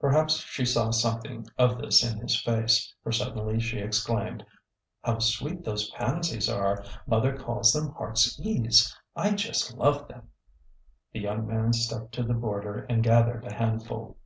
Perhaps 0.00 0.36
she 0.44 0.64
saw 0.64 0.90
something 0.90 1.46
of 1.58 1.76
this 1.76 2.02
in 2.02 2.16
his 2.20 2.40
face, 2.40 2.94
for 3.02 3.12
sud 3.12 3.34
denly 3.34 3.60
she 3.60 3.76
exclaimed," 3.80 4.42
How 5.04 5.18
sweet 5.18 5.62
those 5.62 5.90
pansies 5.90 6.48
are 6.48 6.76
1 6.82 6.86
Mother 7.06 7.36
calls 7.36 7.74
them 7.74 7.92
heart's 7.92 8.40
ease. 8.40 8.96
I 9.14 9.32
just 9.32 9.74
love 9.74 10.08
them!" 10.08 10.30
The 11.12 11.20
young 11.20 11.46
man 11.46 11.74
stepped 11.74 12.12
to 12.12 12.22
the 12.22 12.32
border 12.32 12.86
and 12.88 13.02
gathered 13.04 13.44
a 13.44 13.52
handful. 13.52 14.16